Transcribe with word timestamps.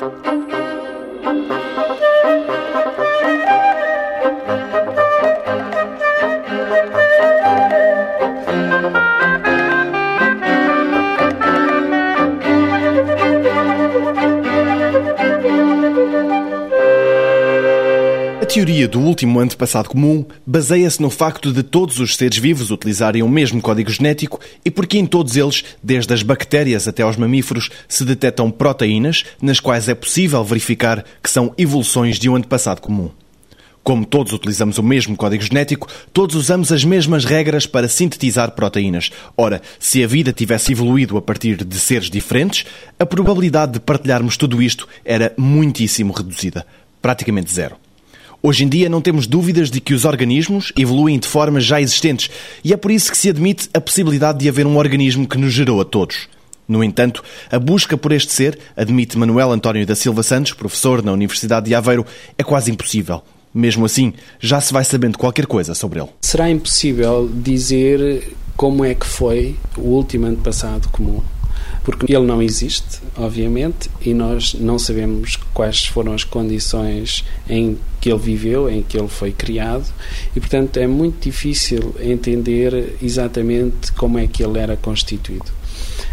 thank 0.00 0.24
you. 0.24 0.29
Teoria 18.52 18.88
do 18.88 18.98
último 18.98 19.38
antepassado 19.38 19.88
comum 19.88 20.24
baseia-se 20.44 21.00
no 21.00 21.08
facto 21.08 21.52
de 21.52 21.62
todos 21.62 22.00
os 22.00 22.16
seres 22.16 22.36
vivos 22.36 22.72
utilizarem 22.72 23.22
o 23.22 23.28
mesmo 23.28 23.62
código 23.62 23.92
genético 23.92 24.40
e 24.64 24.70
porque 24.72 24.98
em 24.98 25.06
todos 25.06 25.36
eles, 25.36 25.64
desde 25.80 26.12
as 26.12 26.24
bactérias 26.24 26.88
até 26.88 27.04
aos 27.04 27.16
mamíferos, 27.16 27.70
se 27.86 28.04
detectam 28.04 28.50
proteínas 28.50 29.24
nas 29.40 29.60
quais 29.60 29.88
é 29.88 29.94
possível 29.94 30.42
verificar 30.42 31.04
que 31.22 31.30
são 31.30 31.54
evoluções 31.56 32.18
de 32.18 32.28
um 32.28 32.34
antepassado 32.34 32.80
comum. 32.80 33.10
Como 33.84 34.04
todos 34.04 34.32
utilizamos 34.32 34.78
o 34.78 34.82
mesmo 34.82 35.16
código 35.16 35.44
genético, 35.44 35.86
todos 36.12 36.34
usamos 36.34 36.72
as 36.72 36.84
mesmas 36.84 37.24
regras 37.24 37.66
para 37.66 37.86
sintetizar 37.86 38.50
proteínas. 38.50 39.12
Ora, 39.36 39.62
se 39.78 40.02
a 40.02 40.08
vida 40.08 40.32
tivesse 40.32 40.72
evoluído 40.72 41.16
a 41.16 41.22
partir 41.22 41.64
de 41.64 41.78
seres 41.78 42.10
diferentes, 42.10 42.66
a 42.98 43.06
probabilidade 43.06 43.74
de 43.74 43.80
partilharmos 43.80 44.36
tudo 44.36 44.60
isto 44.60 44.88
era 45.04 45.32
muitíssimo 45.38 46.12
reduzida. 46.12 46.66
Praticamente 47.00 47.52
zero. 47.52 47.76
Hoje 48.42 48.64
em 48.64 48.68
dia 48.68 48.88
não 48.88 49.02
temos 49.02 49.26
dúvidas 49.26 49.70
de 49.70 49.82
que 49.82 49.92
os 49.92 50.06
organismos 50.06 50.72
evoluem 50.74 51.18
de 51.18 51.28
formas 51.28 51.62
já 51.62 51.78
existentes 51.78 52.30
e 52.64 52.72
é 52.72 52.76
por 52.76 52.90
isso 52.90 53.10
que 53.10 53.18
se 53.18 53.28
admite 53.28 53.68
a 53.74 53.80
possibilidade 53.80 54.38
de 54.38 54.48
haver 54.48 54.66
um 54.66 54.78
organismo 54.78 55.28
que 55.28 55.36
nos 55.36 55.52
gerou 55.52 55.78
a 55.78 55.84
todos. 55.84 56.26
No 56.66 56.82
entanto, 56.82 57.22
a 57.50 57.58
busca 57.58 57.98
por 57.98 58.12
este 58.12 58.32
ser, 58.32 58.58
admite 58.74 59.18
Manuel 59.18 59.52
António 59.52 59.84
da 59.84 59.94
Silva 59.94 60.22
Santos, 60.22 60.54
professor 60.54 61.02
na 61.02 61.12
Universidade 61.12 61.66
de 61.66 61.74
Aveiro, 61.74 62.06
é 62.38 62.42
quase 62.42 62.70
impossível. 62.70 63.22
Mesmo 63.52 63.84
assim, 63.84 64.14
já 64.38 64.58
se 64.58 64.72
vai 64.72 64.84
sabendo 64.84 65.18
qualquer 65.18 65.46
coisa 65.46 65.74
sobre 65.74 66.00
ele. 66.00 66.08
Será 66.22 66.48
impossível 66.48 67.28
dizer 67.30 68.32
como 68.56 68.86
é 68.86 68.94
que 68.94 69.04
foi 69.04 69.54
o 69.76 69.88
último 69.88 70.24
ano 70.26 70.38
passado 70.38 70.88
comum 70.88 71.20
porque 71.82 72.12
ele 72.14 72.26
não 72.26 72.42
existe, 72.42 73.00
obviamente, 73.16 73.90
e 74.00 74.12
nós 74.14 74.54
não 74.54 74.78
sabemos 74.78 75.36
quais 75.54 75.86
foram 75.86 76.12
as 76.12 76.24
condições 76.24 77.24
em 77.48 77.78
que 78.00 78.10
ele 78.10 78.18
viveu, 78.18 78.68
em 78.68 78.82
que 78.82 78.98
ele 78.98 79.08
foi 79.08 79.32
criado, 79.32 79.86
e 80.34 80.40
portanto 80.40 80.76
é 80.78 80.86
muito 80.86 81.24
difícil 81.24 81.94
entender 82.00 82.96
exatamente 83.02 83.92
como 83.92 84.18
é 84.18 84.26
que 84.26 84.42
ele 84.42 84.58
era 84.58 84.76
constituído. 84.76 85.46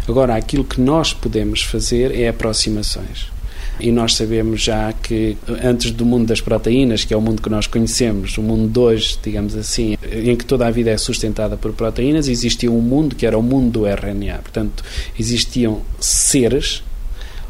Agora, 0.08 0.36
aquilo 0.36 0.64
que 0.64 0.80
nós 0.80 1.12
podemos 1.12 1.62
fazer 1.62 2.14
é 2.18 2.28
aproximações 2.28 3.37
e 3.80 3.92
nós 3.92 4.14
sabemos 4.14 4.62
já 4.62 4.92
que 4.92 5.36
antes 5.62 5.90
do 5.90 6.04
mundo 6.04 6.26
das 6.26 6.40
proteínas, 6.40 7.04
que 7.04 7.14
é 7.14 7.16
o 7.16 7.20
mundo 7.20 7.40
que 7.40 7.48
nós 7.48 7.66
conhecemos, 7.66 8.36
o 8.38 8.42
mundo 8.42 8.68
de 8.68 8.78
hoje, 8.78 9.18
digamos 9.22 9.56
assim, 9.56 9.96
em 10.12 10.36
que 10.36 10.44
toda 10.44 10.66
a 10.66 10.70
vida 10.70 10.90
é 10.90 10.96
sustentada 10.96 11.56
por 11.56 11.72
proteínas, 11.72 12.28
existia 12.28 12.70
um 12.70 12.80
mundo 12.80 13.14
que 13.14 13.26
era 13.26 13.38
o 13.38 13.42
mundo 13.42 13.80
do 13.80 13.86
RNA. 13.86 14.38
Portanto, 14.38 14.84
existiam 15.18 15.82
seres 16.00 16.82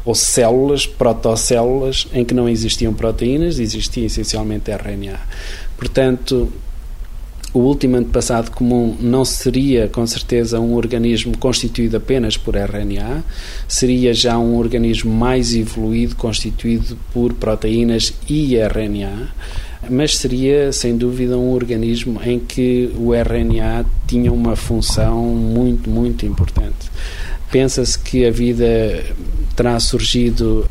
ou 0.05 0.15
células, 0.15 0.85
protocélulas, 0.85 2.07
em 2.13 2.23
que 2.23 2.33
não 2.33 2.47
existiam 2.47 2.93
proteínas, 2.93 3.59
existia 3.59 4.05
essencialmente 4.05 4.71
RNA. 4.71 5.19
Portanto, 5.77 6.51
o 7.53 7.59
último 7.59 7.97
antepassado 7.97 8.51
comum 8.51 8.95
não 8.99 9.25
seria, 9.25 9.87
com 9.87 10.05
certeza, 10.05 10.59
um 10.59 10.75
organismo 10.75 11.37
constituído 11.37 11.97
apenas 11.97 12.37
por 12.37 12.55
RNA, 12.55 13.23
seria 13.67 14.13
já 14.13 14.37
um 14.37 14.55
organismo 14.55 15.11
mais 15.11 15.53
evoluído, 15.55 16.15
constituído 16.15 16.97
por 17.11 17.33
proteínas 17.33 18.13
e 18.27 18.55
RNA, 18.55 19.29
mas 19.89 20.17
seria, 20.17 20.71
sem 20.71 20.95
dúvida, 20.95 21.37
um 21.37 21.51
organismo 21.51 22.21
em 22.23 22.39
que 22.39 22.91
o 22.95 23.13
RNA 23.15 23.85
tinha 24.05 24.31
uma 24.31 24.55
função 24.55 25.25
muito, 25.25 25.89
muito 25.89 26.25
importante. 26.25 26.91
Pensa-se 27.51 27.97
que 27.97 28.25
a 28.25 28.31
vida 28.31 29.03
terá 29.55 29.79
surgido 29.79 30.69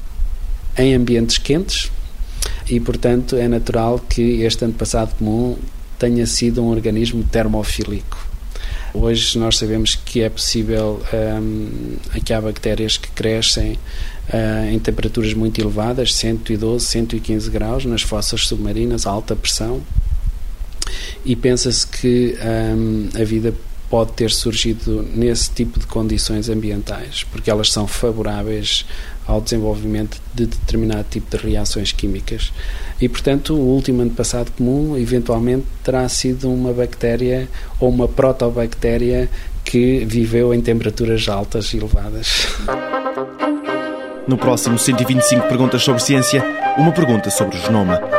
em 0.76 0.94
ambientes 0.94 1.38
quentes 1.38 1.90
e, 2.70 2.78
portanto, 2.78 3.34
é 3.34 3.48
natural 3.48 3.98
que 3.98 4.42
este 4.42 4.64
antepassado 4.64 5.16
comum 5.16 5.56
tenha 5.98 6.26
sido 6.26 6.62
um 6.62 6.68
organismo 6.68 7.24
termofílico. 7.24 8.28
Hoje 8.94 9.38
nós 9.38 9.58
sabemos 9.58 9.94
que 9.94 10.22
é 10.22 10.30
possível 10.30 11.02
um, 11.12 11.96
que 12.24 12.32
há 12.32 12.40
bactérias 12.40 12.96
que 12.96 13.08
crescem 13.10 13.72
uh, 13.72 14.70
em 14.70 14.78
temperaturas 14.78 15.34
muito 15.34 15.60
elevadas, 15.60 16.14
112, 16.14 16.86
115 16.86 17.50
graus, 17.50 17.84
nas 17.84 18.02
fossas 18.02 18.46
submarinas, 18.46 19.06
a 19.06 19.10
alta 19.10 19.36
pressão, 19.36 19.82
e 21.24 21.36
pensa-se 21.36 21.86
que 21.86 22.36
um, 22.42 23.08
a 23.20 23.24
vida 23.24 23.54
pode 23.90 24.12
ter 24.12 24.30
surgido 24.30 25.02
nesse 25.14 25.50
tipo 25.50 25.78
de 25.78 25.86
condições 25.86 26.48
ambientais, 26.48 27.24
porque 27.24 27.50
elas 27.50 27.72
são 27.72 27.86
favoráveis 27.86 28.84
ao 29.26 29.40
desenvolvimento 29.40 30.20
de 30.34 30.46
determinado 30.46 31.06
tipo 31.10 31.36
de 31.36 31.42
reações 31.42 31.92
químicas. 31.92 32.52
E, 33.00 33.08
portanto, 33.08 33.54
o 33.54 33.60
último 33.60 34.02
antepassado 34.02 34.50
comum, 34.52 34.96
eventualmente, 34.96 35.66
terá 35.84 36.08
sido 36.08 36.50
uma 36.50 36.72
bactéria 36.72 37.48
ou 37.78 37.88
uma 37.90 38.08
protobactéria 38.08 39.28
que 39.64 40.04
viveu 40.06 40.54
em 40.54 40.60
temperaturas 40.60 41.28
altas 41.28 41.72
e 41.74 41.76
elevadas. 41.76 42.48
No 44.26 44.36
próximo 44.36 44.78
125 44.78 45.46
Perguntas 45.46 45.82
sobre 45.82 46.02
Ciência, 46.02 46.44
uma 46.76 46.92
pergunta 46.92 47.30
sobre 47.30 47.56
o 47.56 47.60
genoma. 47.60 48.17